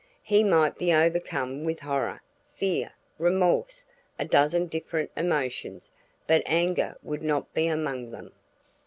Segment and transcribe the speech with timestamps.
[0.23, 2.23] He might be overcome with horror,
[2.55, 3.85] fear, remorse
[4.17, 5.91] a dozen different emotions,
[6.25, 8.31] but anger would not be among them.